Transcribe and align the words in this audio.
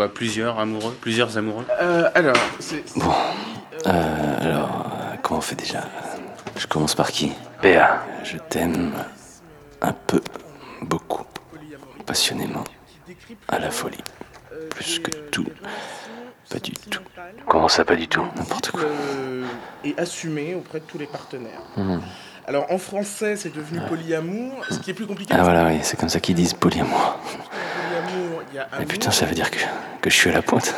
quoi 0.00 0.08
Plusieurs 0.14 0.58
amoureux 0.58 0.96
Plusieurs 1.02 1.36
amoureux? 1.36 1.66
Euh, 1.82 2.08
alors, 2.14 2.36
c'est. 2.58 2.82
Bon. 2.96 3.10
euh, 3.86 3.90
Euh, 3.90 4.40
alors, 4.40 4.86
euh, 4.92 5.16
comment 5.22 5.38
on 5.38 5.42
fait 5.42 5.56
déjà? 5.56 5.82
Je 6.56 6.66
commence 6.66 6.94
par 6.94 7.10
qui? 7.10 7.32
Béa, 7.62 8.02
Je 8.24 8.38
t'aime 8.38 8.92
un 9.82 9.92
peu, 9.92 10.20
beaucoup, 10.82 11.24
passionnément, 12.06 12.64
à 13.48 13.58
la 13.58 13.70
folie. 13.70 14.02
Plus 14.70 14.98
que 15.00 15.10
tout. 15.30 15.46
Pas 16.50 16.58
du 16.58 16.72
tout. 16.72 17.00
comment 17.46 17.68
ça 17.68 17.84
pas 17.84 17.94
du 17.96 18.08
tout? 18.08 18.24
N'importe 18.36 18.70
quoi. 18.72 18.80
euh, 18.82 19.44
et 19.84 19.94
assumé 19.98 20.54
auprès 20.54 20.80
de 20.80 20.84
tous 20.84 20.98
les 20.98 21.06
partenaires. 21.06 21.62
Mhm. 21.76 22.00
Alors 22.48 22.66
en 22.72 22.78
français, 22.78 23.36
c'est 23.36 23.54
devenu 23.54 23.80
polyamour. 23.88 24.64
Ce 24.70 24.78
qui 24.80 24.90
est 24.90 24.94
plus 24.94 25.06
compliqué, 25.06 25.32
Ah 25.36 25.42
voilà, 25.44 25.66
oui, 25.66 25.78
c'est 25.82 25.98
comme 25.98 26.08
ça 26.08 26.18
qu'ils 26.20 26.34
disent 26.34 26.54
polyamour. 26.54 27.18
que 27.22 28.08
polyamour, 28.08 28.39
il 28.39 28.39
y 28.39 28.39
a 28.39 28.39
Mais 28.52 28.58
amour, 28.72 28.86
putain, 28.88 29.10
ça 29.10 29.26
veut 29.26 29.34
dire 29.34 29.50
que, 29.50 29.58
que 30.00 30.10
je 30.10 30.14
suis 30.14 30.30
à 30.30 30.32
la 30.34 30.42
pointe. 30.42 30.74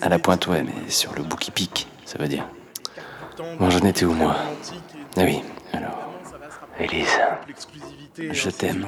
À 0.00 0.08
la 0.08 0.18
pointe, 0.18 0.46
ouais, 0.46 0.62
mais 0.62 0.90
sur 0.90 1.14
le 1.14 1.22
bout 1.22 1.36
qui 1.36 1.50
pique, 1.50 1.88
ça 2.04 2.18
veut 2.18 2.28
dire. 2.28 2.46
Bon, 3.58 3.70
j'en 3.70 3.80
étais 3.80 4.04
où, 4.04 4.12
moi 4.12 4.36
Ah 5.16 5.20
oui, 5.22 5.42
alors, 5.72 6.10
Élise, 6.78 7.18
Je 8.18 8.46
de 8.46 8.50
t'aime. 8.50 8.86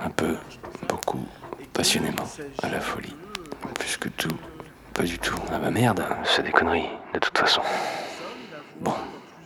un 0.00 0.10
peu, 0.10 0.36
beaucoup, 0.88 1.24
passionnément, 1.72 2.24
à 2.62 2.68
la 2.68 2.80
folie. 2.80 3.14
Plus 3.78 3.96
que 3.96 4.08
tout, 4.08 4.36
pas 4.94 5.02
du 5.04 5.18
tout. 5.18 5.36
Ah 5.52 5.58
bah 5.58 5.70
merde. 5.70 6.04
c'est 6.24 6.42
des 6.42 6.50
conneries, 6.52 6.88
de 7.14 7.18
toute 7.18 7.36
façon. 7.38 7.62
Bon, 8.80 8.94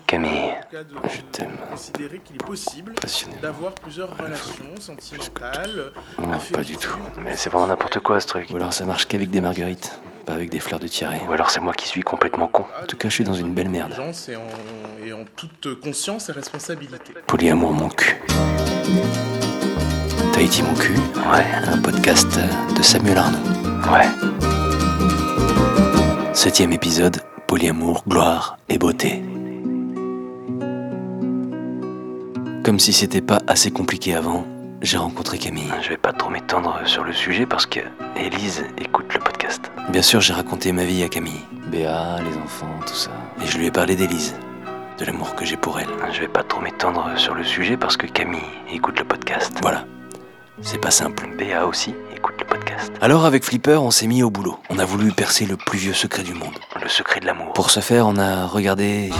Camille, 0.06 0.54
je 0.72 1.20
t'aime, 1.32 1.56
considérer 1.68 2.20
qu'il 2.20 2.36
est 2.36 2.44
possible 2.44 2.94
d'avoir 3.42 3.72
plusieurs 3.72 4.16
relations 4.16 4.64
sentimentales, 4.78 5.90
Non, 6.18 6.38
pas 6.52 6.62
du 6.62 6.76
tout. 6.76 6.96
mais 7.24 7.34
c'est 7.36 7.50
vraiment 7.50 7.66
n'importe 7.66 7.98
quoi 7.98 8.20
ce 8.20 8.28
truc. 8.28 8.48
Ou 8.52 8.56
alors 8.56 8.72
ça 8.72 8.84
marche 8.84 9.06
qu'avec 9.06 9.30
des 9.30 9.40
marguerites, 9.40 9.98
pas 10.24 10.34
avec 10.34 10.48
des 10.50 10.60
fleurs 10.60 10.78
de 10.78 10.86
tiare. 10.86 11.12
Ou 11.28 11.32
alors 11.32 11.50
c'est 11.50 11.58
moi 11.60 11.72
qui 11.74 11.88
suis 11.88 12.02
complètement 12.02 12.46
con. 12.46 12.66
En 12.80 12.86
tout 12.86 12.96
cas, 12.96 13.08
je 13.08 13.14
suis 13.14 13.24
dans 13.24 13.34
une 13.34 13.52
belle 13.52 13.68
merde. 13.68 13.94
Et 14.28 14.36
en, 14.36 14.42
et 15.04 15.12
en 15.12 15.24
toute 15.34 15.80
conscience 15.80 16.28
et 16.28 16.32
responsabilité. 16.32 17.12
Polyamour 17.26 17.72
mon 17.72 17.88
cul. 17.88 18.16
Tahiti 20.32 20.62
mon 20.62 20.74
cul, 20.74 20.94
Ouais, 21.32 21.44
un 21.66 21.78
podcast 21.78 22.38
de 22.76 22.82
Samuel 22.82 23.18
Arnaud. 23.18 23.38
ouais. 23.92 24.06
Septième 26.32 26.72
épisode, 26.72 27.16
polyamour, 27.48 28.04
gloire 28.06 28.56
et 28.68 28.78
beauté. 28.78 29.22
Comme 32.66 32.80
si 32.80 32.92
c'était 32.92 33.20
pas 33.20 33.38
assez 33.46 33.70
compliqué 33.70 34.16
avant, 34.16 34.44
j'ai 34.82 34.96
rencontré 34.96 35.38
Camille. 35.38 35.70
Je 35.82 35.90
vais 35.90 35.96
pas 35.96 36.12
trop 36.12 36.30
m'étendre 36.30 36.80
sur 36.84 37.04
le 37.04 37.12
sujet 37.12 37.46
parce 37.46 37.64
que 37.64 37.78
Élise 38.16 38.64
écoute 38.76 39.14
le 39.14 39.20
podcast. 39.20 39.70
Bien 39.88 40.02
sûr, 40.02 40.20
j'ai 40.20 40.32
raconté 40.32 40.72
ma 40.72 40.82
vie 40.82 41.04
à 41.04 41.08
Camille. 41.08 41.44
Béa, 41.70 42.16
les 42.28 42.36
enfants, 42.38 42.74
tout 42.84 42.92
ça. 42.92 43.12
Et 43.40 43.46
je 43.46 43.56
lui 43.56 43.66
ai 43.66 43.70
parlé 43.70 43.94
d'Élise, 43.94 44.34
de 44.98 45.04
l'amour 45.04 45.36
que 45.36 45.44
j'ai 45.44 45.56
pour 45.56 45.78
elle. 45.78 45.86
Je 46.12 46.22
vais 46.22 46.26
pas 46.26 46.42
trop 46.42 46.60
m'étendre 46.60 47.08
sur 47.14 47.36
le 47.36 47.44
sujet 47.44 47.76
parce 47.76 47.96
que 47.96 48.08
Camille 48.08 48.40
écoute 48.68 48.98
le 48.98 49.04
podcast. 49.04 49.52
Voilà. 49.62 49.84
C'est 50.60 50.80
pas 50.80 50.90
simple. 50.90 51.28
Béa 51.38 51.68
aussi 51.68 51.94
écoute 52.16 52.34
le 52.40 52.46
podcast. 52.46 52.90
Alors 53.00 53.26
avec 53.26 53.44
Flipper, 53.44 53.80
on 53.80 53.92
s'est 53.92 54.08
mis 54.08 54.24
au 54.24 54.30
boulot. 54.30 54.58
On 54.70 54.80
a 54.80 54.84
voulu 54.84 55.12
percer 55.12 55.46
le 55.46 55.56
plus 55.56 55.78
vieux 55.78 55.94
secret 55.94 56.24
du 56.24 56.34
monde. 56.34 56.58
Le 56.82 56.88
secret 56.88 57.20
de 57.20 57.26
l'amour. 57.26 57.52
Pour 57.52 57.70
ce 57.70 57.78
faire, 57.78 58.08
on 58.08 58.16
a 58.16 58.44
regardé... 58.44 59.10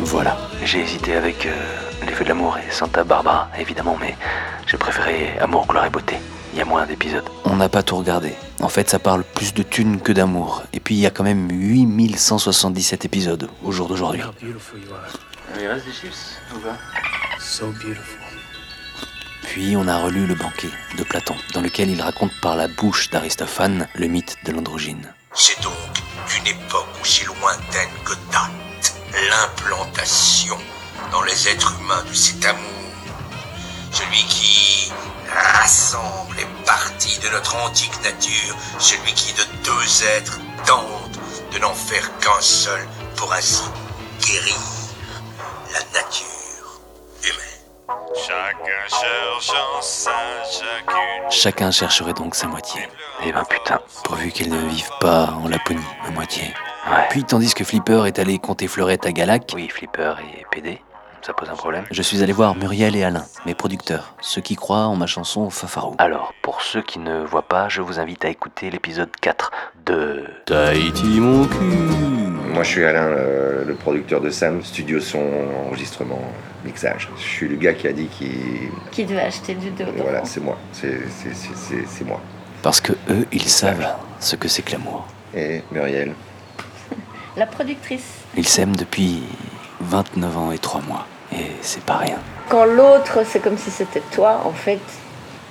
Voilà. 0.00 0.36
J'ai 0.64 0.80
hésité 0.80 1.14
avec 1.14 1.46
euh, 1.46 1.87
De 2.18 2.24
l'amour 2.24 2.58
et 2.58 2.68
Santa 2.72 3.04
Barbara, 3.04 3.48
évidemment, 3.60 3.96
mais 4.00 4.16
j'ai 4.66 4.76
préféré 4.76 5.38
Amour, 5.38 5.68
gloire 5.68 5.86
et 5.86 5.90
beauté. 5.90 6.16
Il 6.52 6.58
y 6.58 6.62
a 6.62 6.64
moins 6.64 6.84
d'épisodes. 6.84 7.22
On 7.44 7.54
n'a 7.54 7.68
pas 7.68 7.84
tout 7.84 7.96
regardé. 7.96 8.32
En 8.60 8.68
fait, 8.68 8.90
ça 8.90 8.98
parle 8.98 9.22
plus 9.22 9.54
de 9.54 9.62
thunes 9.62 10.00
que 10.00 10.10
d'amour. 10.10 10.64
Et 10.72 10.80
puis, 10.80 10.96
il 10.96 11.00
y 11.00 11.06
a 11.06 11.10
quand 11.10 11.22
même 11.22 11.48
8177 11.48 13.04
épisodes 13.04 13.48
au 13.62 13.70
jour 13.70 13.86
d'aujourd'hui. 13.86 14.20
Il 14.42 15.66
reste 15.68 15.86
des 15.86 15.92
chips 15.92 16.40
ou 16.56 16.58
pas 16.58 16.76
Puis, 19.42 19.76
on 19.76 19.86
a 19.86 19.98
relu 19.98 20.26
Le 20.26 20.34
banquet 20.34 20.70
de 20.98 21.04
Platon, 21.04 21.36
dans 21.54 21.60
lequel 21.60 21.88
il 21.88 22.02
raconte 22.02 22.32
par 22.42 22.56
la 22.56 22.66
bouche 22.66 23.10
d'Aristophane 23.10 23.86
le 23.94 24.08
mythe 24.08 24.36
de 24.44 24.50
l'androgyne. 24.50 25.14
C'est 25.34 25.62
donc 25.62 25.72
d'une 26.34 26.48
époque 26.48 26.88
aussi 27.00 27.24
lointaine 27.26 27.94
que 28.04 28.14
date 28.32 28.96
l'implantation 29.30 30.56
dans 31.12 31.22
les 31.22 31.48
êtres 31.48 31.74
humains 31.80 32.04
de 32.08 32.14
cet 32.14 32.44
amour. 32.44 32.62
Celui 33.90 34.22
qui 34.24 34.92
rassemble 35.54 36.36
les 36.36 36.46
parties 36.66 37.18
de 37.20 37.28
notre 37.30 37.56
antique 37.56 37.92
nature, 38.02 38.54
celui 38.78 39.12
qui 39.14 39.32
de 39.34 39.42
deux 39.64 40.04
êtres 40.04 40.38
tente 40.66 41.18
de 41.52 41.58
n'en 41.58 41.72
faire 41.74 42.10
qu'un 42.18 42.40
seul 42.40 42.86
pour 43.16 43.32
ainsi 43.32 43.62
guérir 44.26 44.56
la 45.72 45.80
nature 46.00 46.80
humaine. 47.22 47.98
Chacun 48.26 48.88
cherchant 48.88 49.82
sa 49.82 50.10
chacune. 50.44 51.30
Chacun 51.30 51.70
chercherait 51.70 52.12
donc 52.14 52.34
sa 52.34 52.46
moitié, 52.46 52.88
Eh 53.24 53.32
ben 53.32 53.44
putain. 53.44 53.80
pourvu 54.04 54.30
qu'elle 54.30 54.50
ne 54.50 54.68
vive 54.68 54.90
pas 55.00 55.30
en 55.42 55.48
Laponie, 55.48 55.80
à 56.06 56.10
moitié. 56.10 56.54
Ouais. 56.90 57.06
Puis, 57.10 57.22
tandis 57.24 57.52
que 57.52 57.64
Flipper 57.64 58.04
est 58.06 58.18
allé 58.18 58.38
compter 58.38 58.66
fleurette 58.66 59.04
à 59.04 59.12
Galac, 59.12 59.50
Oui, 59.54 59.68
Flipper 59.68 60.14
et 60.20 60.46
PD, 60.50 60.80
ça 61.22 61.32
pose 61.32 61.48
un 61.50 61.54
problème. 61.56 61.84
je 61.90 62.02
suis 62.02 62.22
allé 62.22 62.32
voir 62.32 62.54
Muriel 62.54 62.96
et 62.96 63.04
Alain, 63.04 63.24
mes 63.46 63.54
producteurs, 63.54 64.14
ceux 64.20 64.40
qui 64.40 64.56
croient 64.56 64.86
en 64.86 64.96
ma 64.96 65.06
chanson 65.06 65.50
Fafarou. 65.50 65.94
Alors, 65.98 66.32
pour 66.42 66.62
ceux 66.62 66.82
qui 66.82 66.98
ne 66.98 67.24
voient 67.24 67.46
pas, 67.48 67.68
je 67.68 67.82
vous 67.82 67.98
invite 67.98 68.24
à 68.24 68.28
écouter 68.28 68.70
l'épisode 68.70 69.10
4 69.20 69.50
de... 69.86 70.24
Tahiti 70.46 71.20
mon 71.20 71.46
cul 71.46 71.58
Moi, 72.52 72.62
je 72.62 72.68
suis 72.68 72.84
Alain, 72.84 73.04
euh, 73.06 73.64
le 73.64 73.74
producteur 73.74 74.20
de 74.20 74.30
Sam, 74.30 74.62
studio 74.62 75.00
son, 75.00 75.22
enregistrement, 75.66 76.20
mixage. 76.64 77.08
Je 77.16 77.22
suis 77.22 77.48
le 77.48 77.56
gars 77.56 77.74
qui 77.74 77.88
a 77.88 77.92
dit 77.92 78.06
qu'il. 78.06 78.70
Qui 78.90 79.04
devait 79.04 79.20
acheter 79.22 79.54
du 79.54 79.70
déodorant. 79.70 79.98
Voilà, 80.02 80.24
c'est 80.24 80.40
moi. 80.40 80.56
C'est 80.72 81.00
c'est- 81.10 81.34
c'est- 81.34 81.56
c'est- 81.56 81.86
c'est 81.86 82.04
moi. 82.04 82.20
Parce 82.62 82.80
que 82.80 82.92
eux, 83.10 83.26
ils 83.32 83.48
savent 83.48 83.86
ce 84.20 84.34
que 84.36 84.48
c'est 84.48 84.62
que 84.62 84.72
l'amour. 84.72 85.06
Et 85.34 85.62
Muriel. 85.70 86.12
La 87.36 87.46
productrice. 87.46 88.06
Ils 88.36 88.48
s'aiment 88.48 88.74
depuis 88.76 89.22
29 89.80 90.36
ans 90.38 90.52
et 90.52 90.58
3 90.58 90.80
mois. 90.82 91.06
Et 91.32 91.52
c'est 91.60 91.82
pas 91.84 91.96
rien. 91.98 92.18
Quand 92.48 92.64
l'autre, 92.64 93.20
c'est 93.24 93.40
comme 93.40 93.58
si 93.58 93.70
c'était 93.70 94.02
toi, 94.12 94.40
en 94.44 94.52
fait, 94.52 94.80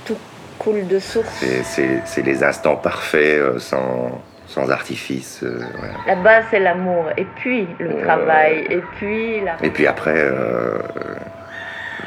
tout 0.05 0.17
coule 0.57 0.87
de 0.87 0.99
source. 0.99 1.43
C'est- 1.63 2.21
les 2.23 2.43
instants 2.43 2.75
parfaits, 2.75 3.39
euh, 3.39 3.59
sans, 3.59 4.21
sans 4.47 4.69
artifice. 4.71 5.41
euh. 5.43 5.59
La 6.07 6.15
base, 6.15 6.45
c'est 6.49 6.59
l'amour. 6.59 7.05
Et 7.17 7.25
puis, 7.35 7.67
le 7.79 7.91
Euh. 7.91 8.03
travail. 8.03 8.65
Et 8.69 8.81
puis, 8.97 9.41
la... 9.41 9.55
Et 9.63 9.69
puis 9.69 9.85
après, 9.85 10.15
euh, 10.17 10.79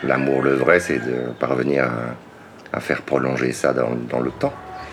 l'amour, 0.03 0.43
le 0.43 0.55
vrai, 0.55 0.81
c'est 0.81 0.99
de 0.99 1.31
parvenir 1.39 1.85
à, 1.85 2.77
à 2.77 2.81
faire 2.81 3.03
prolonger 3.03 3.53
ça 3.53 3.73
dans, 3.73 3.91
dans 4.09 4.21
le 4.21 4.31
temps. 4.31 4.53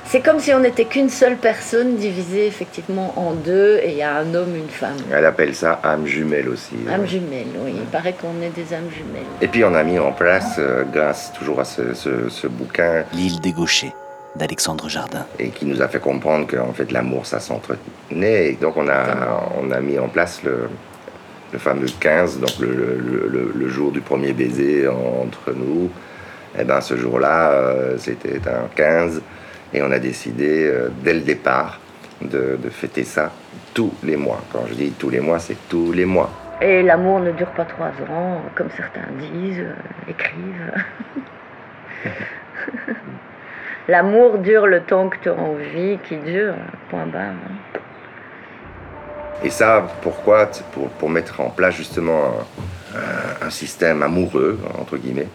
C'est 0.10 0.22
comme 0.22 0.40
si 0.40 0.54
on 0.54 0.60
n'était 0.60 0.86
qu'une 0.86 1.10
seule 1.10 1.36
personne 1.36 1.98
divisée 1.98 2.48
effectivement 2.48 3.14
en 3.18 3.34
deux 3.34 3.78
et 3.84 3.92
il 3.92 3.98
y 3.98 4.02
a 4.04 4.16
un 4.16 4.34
homme, 4.34 4.56
une 4.56 4.70
femme. 4.70 4.96
Elle 5.12 5.26
appelle 5.26 5.54
ça 5.54 5.82
âme 5.84 6.06
jumelle 6.08 6.48
aussi. 6.48 6.76
Âme 6.90 7.02
euh. 7.02 7.06
jumelle, 7.06 7.48
oui. 7.60 7.74
Il 7.76 7.84
paraît 7.88 8.14
qu'on 8.14 8.42
est 8.42 8.56
des 8.56 8.74
âmes 8.74 8.90
jumelles. 8.90 9.26
Et 9.42 9.48
puis 9.50 9.66
on 9.66 9.76
a 9.76 9.84
mis 9.84 10.00
en 10.00 10.14
place, 10.14 10.56
euh, 10.60 10.84
grâce 10.94 11.34
toujours 11.34 11.60
à 11.60 11.66
ce, 11.66 11.94
ce- 11.94 12.30
ce 12.30 12.48
bouquin, 12.48 13.04
L'île 13.14 13.42
des 13.42 13.52
gauchers 13.52 13.92
d'Alexandre 14.38 14.88
Jardin. 14.88 15.26
et 15.40 15.50
qui 15.50 15.66
nous 15.66 15.82
a 15.82 15.90
fait 15.90 16.00
comprendre 16.00 16.48
qu'en 16.48 16.72
fait 16.72 16.90
l'amour 16.94 17.26
ça 17.26 17.42
s'entretenait. 17.42 18.52
Et 18.52 18.54
donc 18.54 18.78
on 18.78 18.88
a, 18.88 19.50
on 19.62 19.72
a 19.72 19.82
mis 19.82 20.00
en 20.00 20.08
place 20.08 20.42
le, 20.46 20.70
le 21.52 21.60
fameux 21.60 21.88
15, 22.00 22.40
donc 22.40 22.52
le, 22.62 22.68
le- 22.68 23.28
le- 23.28 23.52
le 23.54 23.68
jour 23.68 23.92
du 23.92 24.00
premier 24.00 24.32
baiser 24.32 24.88
entre 24.88 25.52
nous. 25.54 25.90
Et 26.58 26.64
ben 26.64 26.80
ce 26.80 26.96
jour-là, 26.96 27.52
euh, 27.52 27.96
c'était 27.98 28.40
un 28.48 28.68
15, 28.74 29.22
et 29.74 29.82
on 29.82 29.92
a 29.92 30.00
décidé 30.00 30.66
euh, 30.68 30.90
dès 31.04 31.14
le 31.14 31.22
départ 31.22 31.80
de, 32.22 32.58
de 32.62 32.70
fêter 32.70 33.04
ça 33.04 33.32
tous 33.74 33.94
les 34.04 34.16
mois. 34.18 34.42
Quand 34.52 34.66
je 34.68 34.74
dis 34.74 34.92
tous 34.92 35.10
les 35.10 35.20
mois, 35.20 35.40
c'est 35.40 35.58
tous 35.70 35.92
les 35.92 36.06
mois. 36.06 36.30
Et 36.62 36.82
l'amour 36.82 37.20
ne 37.20 37.32
dure 37.32 37.50
pas 37.52 37.66
trois 37.66 37.92
ans, 38.10 38.42
comme 38.56 38.70
certains 38.76 39.08
disent, 39.20 39.60
euh, 39.60 40.10
écrivent. 40.10 40.74
l'amour 43.88 44.40
dure 44.40 44.68
le 44.68 44.82
temps 44.82 45.10
que 45.10 45.18
tu 45.22 45.30
as 45.30 45.34
envie, 45.34 46.00
qui 46.08 46.18
dure, 46.18 46.54
point 46.90 47.06
barre. 47.06 47.32
hein. 47.32 47.80
Et 49.44 49.52
ça, 49.52 49.86
pourquoi 50.02 50.50
pour, 50.72 50.90
pour 50.90 51.10
mettre 51.12 51.40
en 51.42 51.50
place 51.52 51.76
justement 51.76 52.34
un, 52.96 52.98
un- 52.98 53.48
un 53.48 53.50
système 53.52 54.02
amoureux, 54.02 54.60
entre 54.80 54.98
guillemets, 54.98 55.28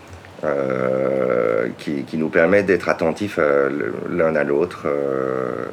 euh, 0.43 1.52
qui, 1.79 2.03
qui 2.05 2.17
nous 2.17 2.29
permet 2.29 2.63
d'être 2.63 2.89
attentifs 2.89 3.37
euh, 3.39 3.69
l'un 4.11 4.35
à 4.37 4.45
l'autre. 4.45 4.83
euh, 4.87 5.67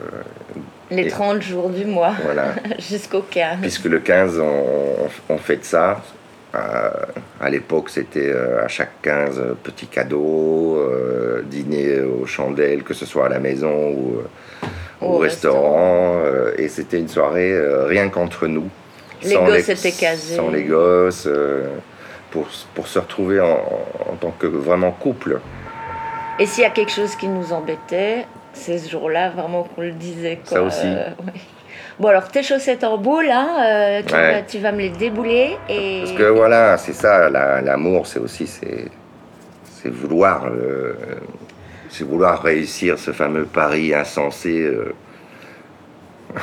Les 0.91 1.03
Et- 1.03 1.09
30 1.09 1.41
jours 1.41 1.69
du 1.69 1.85
mois, 1.85 2.13
voilà. 2.23 2.53
jusqu'au 2.79 3.21
15. 3.21 3.59
Puisque 3.61 3.85
le 3.85 3.99
15, 3.99 4.39
on, 4.39 5.33
on 5.33 5.37
fait 5.37 5.63
ça. 5.63 6.01
Euh, 6.55 6.89
à 7.39 7.49
l'époque, 7.51 7.89
c'était 7.89 8.29
euh, 8.31 8.63
à 8.65 8.67
chaque 8.67 9.01
15 9.03 9.37
euh, 9.39 9.53
petit 9.61 9.85
cadeau, 9.85 10.77
euh, 10.79 11.43
dîner 11.45 12.01
aux 12.01 12.25
chandelles, 12.25 12.81
que 12.83 12.95
ce 12.95 13.05
soit 13.05 13.27
à 13.27 13.29
la 13.29 13.37
maison 13.39 13.91
ou, 13.91 14.17
euh, 14.17 15.05
au, 15.05 15.17
restaurant. 15.19 16.21
euh, 16.25 16.51
et 16.57 16.67
c'était 16.67 16.97
une 16.97 17.07
soirée 17.07 17.51
euh, 17.53 17.85
rien 17.85 18.09
qu'entre 18.09 18.47
nous. 18.47 18.67
Les 19.23 19.35
gosses 19.35 19.69
étaient 19.69 19.91
casés. 19.91 20.35
Sans 20.37 20.49
les 20.49 20.63
gosses. 20.63 21.27
euh, 21.27 21.67
pour, 22.31 22.47
pour 22.75 22.87
se 22.87 22.99
retrouver 22.99 23.39
en, 23.41 23.59
en 24.07 24.15
tant 24.19 24.29
que 24.37 24.45
vraiment 24.47 24.91
couple. 24.91 25.39
Et 26.39 26.45
s'il 26.45 26.63
y 26.63 26.65
a 26.65 26.69
quelque 26.69 26.91
chose 26.91 27.15
qui 27.15 27.27
nous 27.27 27.51
embêtait, 27.53 28.25
c'est 28.53 28.77
ce 28.77 28.89
jour-là 28.89 29.29
vraiment 29.29 29.63
qu'on 29.63 29.81
le 29.81 29.91
disait. 29.91 30.39
Quoi. 30.47 30.57
Ça 30.57 30.63
aussi. 30.63 30.85
Euh, 30.85 31.09
ouais. 31.25 31.33
Bon, 31.99 32.07
alors 32.07 32.29
tes 32.29 32.43
chaussettes 32.43 32.85
en 32.85 32.97
boule, 32.97 33.29
hein, 33.29 33.49
euh, 33.61 34.01
tu, 34.07 34.13
Ouais. 34.13 34.31
vas, 34.35 34.41
tu 34.43 34.57
vas 34.59 34.71
me 34.71 34.77
les 34.79 34.89
débouler. 34.89 35.57
Et... 35.67 35.99
Parce 36.05 36.13
que 36.17 36.23
voilà, 36.29 36.77
c'est 36.77 36.93
ça, 36.93 37.29
la- 37.29 37.59
l'amour, 37.61 38.07
c'est 38.07 38.19
aussi 38.19 38.47
c'est, 38.47 38.85
c'est 39.65 39.89
vouloir, 39.89 40.45
euh, 40.45 40.93
c'est 41.89 42.05
vouloir 42.05 42.41
réussir 42.41 42.97
ce 42.97 43.11
fameux 43.11 43.43
pari 43.43 43.93
insensé 43.93 44.61
euh, 44.61 44.93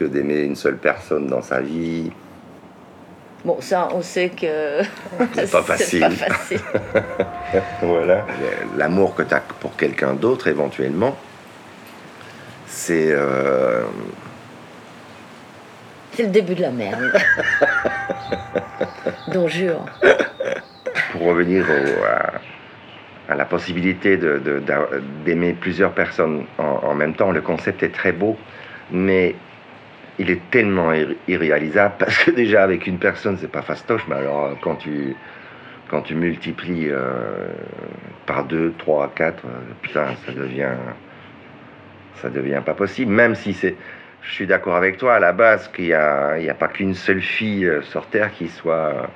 que 0.00 0.04
d'aimer 0.06 0.40
une 0.40 0.56
seule 0.56 0.76
personne 0.78 1.28
dans 1.28 1.42
sa 1.42 1.60
vie. 1.60 2.10
Bon, 3.44 3.58
ça, 3.60 3.88
on 3.94 4.02
sait 4.02 4.30
que. 4.30 4.82
C'est 5.34 5.50
pas 5.52 5.62
facile. 5.62 6.00
pas 6.00 6.10
facile. 6.10 6.60
Voilà. 7.80 8.24
L'amour 8.76 9.14
que 9.14 9.22
tu 9.22 9.34
as 9.34 9.40
pour 9.40 9.76
quelqu'un 9.76 10.14
d'autre, 10.14 10.48
éventuellement, 10.48 11.16
c'est. 12.66 13.08
euh, 13.10 13.84
C'est 16.12 16.24
le 16.24 16.30
début 16.30 16.54
de 16.54 16.62
la 16.62 16.70
merde. 16.70 17.12
Donc, 19.28 19.48
jure. 19.48 19.84
pour 21.12 21.22
revenir 21.22 21.64
au- 21.70 22.04
à, 22.04 23.32
à 23.32 23.36
la 23.36 23.44
possibilité 23.44 24.16
de- 24.16 24.38
de- 24.38 24.58
d'a- 24.60 24.88
d'aimer 25.24 25.52
plusieurs 25.52 25.92
personnes 25.92 26.44
en, 26.58 26.80
en 26.82 26.94
même 26.94 27.14
temps, 27.14 27.30
le 27.32 27.40
concept 27.40 27.82
est 27.82 27.90
très 27.94 28.12
beau, 28.12 28.36
mais 28.90 29.34
il 30.18 30.30
est 30.30 30.40
tellement 30.50 30.92
irré- 30.92 31.16
irréalisable 31.28 31.94
parce 31.98 32.16
que 32.24 32.30
déjà 32.30 32.62
avec 32.62 32.86
une 32.86 32.98
personne 32.98 33.36
c'est 33.40 33.50
pas 33.50 33.62
fastoche, 33.62 34.02
mais 34.08 34.16
alors 34.16 34.56
quand 34.62 34.76
tu 34.76 35.14
quand 35.88 36.02
tu 36.02 36.14
multiplies 36.14 36.88
euh, 36.90 37.48
par 38.26 38.44
deux, 38.44 38.72
trois, 38.78 39.12
quatre, 39.14 39.44
euh, 39.46 39.58
putain, 39.82 40.06
ça 40.26 40.32
devient 40.32 40.74
ça 42.22 42.28
devient 42.30 42.62
pas 42.64 42.74
possible. 42.74 43.12
Même 43.12 43.34
si 43.34 43.52
c'est, 43.52 43.76
je 44.22 44.32
suis 44.32 44.46
d'accord 44.46 44.76
avec 44.76 44.96
toi 44.96 45.14
à 45.14 45.18
la 45.20 45.32
base 45.32 45.68
qu'il 45.68 45.86
y 45.86 45.92
a, 45.94 46.30
a 46.32 46.54
pas 46.54 46.68
qu'une 46.68 46.94
seule 46.94 47.20
fille 47.20 47.66
euh, 47.66 47.82
sur 47.82 48.06
terre 48.06 48.32
qui 48.32 48.48
soit 48.48 49.10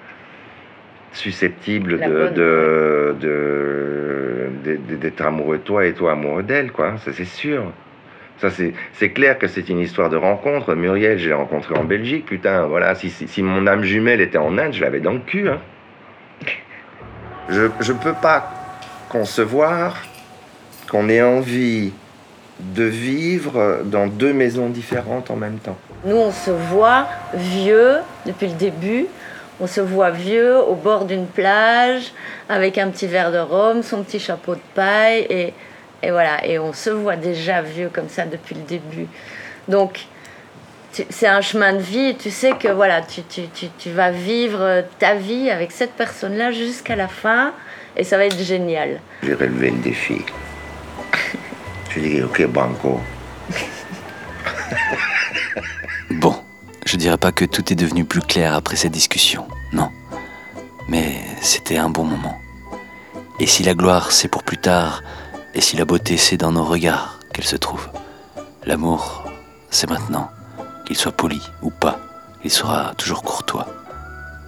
susceptible 1.13 1.97
La 1.97 2.09
de, 2.09 2.29
de, 3.21 4.49
de- 4.65 4.97
d'être 4.97 5.21
amoureux 5.23 5.59
de 5.59 5.63
toi 5.63 5.85
et 5.87 5.93
toi 5.93 6.13
amoureux 6.13 6.43
d'elle, 6.45 6.71
quoi. 6.73 6.99
Ça 6.99 7.13
c'est 7.13 7.25
sûr. 7.25 7.73
Ça 8.39 8.51
c'est, 8.51 8.73
c'est 8.93 9.11
clair 9.11 9.39
que 9.39 9.47
c'est 9.49 9.69
une 9.69 9.81
histoire 9.81 10.09
de 10.09 10.17
rencontre. 10.17 10.75
Muriel, 10.75 11.19
j'ai 11.19 11.33
rencontré 11.33 11.75
en 11.77 11.85
Belgique, 11.85 12.27
putain, 12.27 12.67
voilà. 12.67 12.95
Si, 12.95 13.11
si, 13.11 13.27
si 13.29 13.43
mon 13.43 13.67
âme 13.67 13.83
jumelle 13.83 14.21
était 14.21 14.39
en 14.39 14.57
Inde, 14.57 14.73
je 14.73 14.83
l'avais 14.83 15.01
dans 15.01 15.13
le 15.13 15.19
cul. 15.19 15.49
Hein. 15.49 15.59
Je, 17.51 17.63
je 17.81 17.93
peux 17.93 18.15
pas 18.15 18.51
concevoir 19.09 19.97
qu'on 20.91 21.09
ait 21.09 21.23
envie 21.23 21.93
de 22.61 22.85
vivre 22.85 23.81
dans 23.85 24.07
deux 24.07 24.33
maisons 24.33 24.69
différentes 24.69 25.31
en 25.31 25.37
même 25.37 25.59
temps. 25.59 25.77
Nous, 26.05 26.17
on 26.17 26.31
se 26.31 26.51
voit 26.51 27.07
vieux 27.35 27.97
depuis 28.27 28.49
le 28.49 28.55
début. 28.55 29.07
On 29.61 29.67
se 29.67 29.81
voit 29.81 30.11
vieux 30.11 30.59
au 30.59 30.75
bord 30.75 31.05
d'une 31.05 31.27
plage 31.27 32.13
avec 32.49 32.79
un 32.79 32.89
petit 32.89 33.07
verre 33.07 33.31
de 33.31 33.39
rhum, 33.39 33.83
son 33.83 34.03
petit 34.03 34.19
chapeau 34.19 34.55
de 34.55 34.61
paille 34.75 35.27
et, 35.29 35.53
et 36.03 36.11
voilà. 36.11 36.47
Et 36.47 36.59
on 36.59 36.73
se 36.73 36.91
voit 36.91 37.17
déjà 37.17 37.61
vieux 37.61 37.91
comme 37.93 38.09
ça 38.09 38.25
depuis 38.25 38.55
le 38.55 38.63
début. 38.63 39.07
Donc, 39.69 40.07
c'est 40.93 41.27
un 41.27 41.41
chemin 41.41 41.73
de 41.73 41.79
vie. 41.79 42.09
et 42.09 42.17
Tu 42.17 42.31
sais 42.31 42.53
que 42.53 42.69
voilà, 42.69 43.03
tu, 43.03 43.23
tu, 43.23 43.43
tu, 43.55 43.67
tu 43.79 43.91
vas 43.91 44.11
vivre 44.11 44.85
ta 44.99 45.15
vie 45.15 45.51
avec 45.51 45.71
cette 45.73 45.93
personne-là 45.93 46.53
jusqu'à 46.53 46.97
la 46.97 47.09
fin 47.09 47.53
et 47.97 48.05
ça 48.05 48.17
va 48.17 48.27
être 48.27 48.39
génial. 48.39 49.01
J'ai 49.23 49.35
relevé 49.35 49.71
le 49.71 49.79
défi. 49.79 50.23
Je 51.91 52.01
dis 52.01 52.23
ok 52.23 52.47
banco. 52.47 53.01
Bon, 56.13 56.35
je 56.87 56.97
dirais 56.97 57.17
pas 57.19 57.31
que 57.31 57.45
tout 57.45 57.73
est 57.73 57.77
devenu 57.77 58.05
plus 58.05 58.21
clair 58.21 58.55
après 58.55 58.75
cette 58.77 58.93
discussion, 58.93 59.47
non. 59.73 59.91
Mais 60.89 61.21
c'était 61.41 61.79
un 61.79 61.89
bon 61.89 62.05
moment. 62.05 62.37
Et 63.39 63.47
si 63.47 63.63
la 63.63 63.75
gloire 63.75 64.11
c'est 64.11 64.27
pour 64.29 64.43
plus 64.43 64.59
tard, 64.59 65.03
et 65.55 65.61
si 65.61 65.77
la 65.77 65.85
beauté 65.85 66.17
c'est 66.17 66.37
dans 66.37 66.51
nos 66.53 66.65
regards 66.65 67.21
qu'elle 67.33 67.45
se 67.45 67.57
trouve, 67.57 67.89
l'amour 68.67 69.25
c'est 69.71 69.89
maintenant, 69.89 70.31
qu'il 70.91 70.99
soit 70.99 71.13
poli 71.13 71.41
ou 71.63 71.71
pas, 71.71 72.01
il 72.43 72.51
sera 72.51 72.95
toujours 72.97 73.23
courtois. 73.23 73.69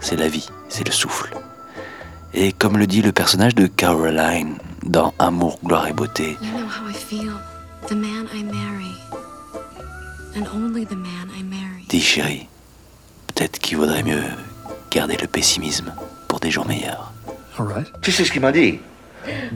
C'est 0.01 0.17
la 0.17 0.27
vie, 0.27 0.49
c'est 0.69 0.85
le 0.85 0.91
souffle. 0.91 1.37
Et 2.35 2.53
comme 2.53 2.79
le 2.79 2.89
dit 2.89 3.01
le 3.01 3.13
personnage 3.13 3.55
de 3.55 3.69
Caroline 3.69 4.59
dans 4.83 5.15
Amour, 5.21 5.61
gloire 5.65 5.87
et 5.87 5.93
beauté, 5.93 6.37
You 6.43 6.51
know 6.51 6.67
how 6.67 6.91
I 6.91 6.95
feel. 6.95 7.35
The 7.87 7.93
man 7.93 8.27
I 8.35 8.43
marry. 8.43 8.97
And 10.35 10.49
only 10.53 10.85
the 10.85 10.97
man 10.97 11.31
I 11.39 11.45
marry. 11.45 11.87
Dis 11.89 12.01
chérie, 12.01 12.49
peut-être 13.29 13.61
qu'il 13.61 13.77
vaudrait 13.77 14.03
mieux 14.03 14.25
garder 14.91 15.17
le 15.19 15.29
pessimisme 15.29 15.95
pour 16.27 16.41
des 16.41 16.51
jours 16.51 16.67
meilleurs. 16.67 17.13
All 17.57 17.69
right. 17.69 17.87
Tu 18.03 18.11
sais 18.11 18.25
ce 18.25 18.33
qu'il 18.33 18.41
m'a 18.41 18.51
dit? 18.51 18.81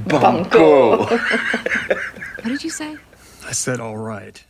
Banco. 0.07 0.99
What 1.09 2.45
did 2.45 2.63
you 2.63 2.71
say? 2.71 2.95
I 3.51 3.53
said 3.53 3.81
all 3.81 3.97
right. 3.97 4.45